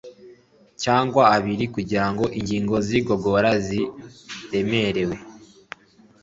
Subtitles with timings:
[0.83, 5.15] cyangwa abiri, kugira ngo ingingo z’igogora ziremerewe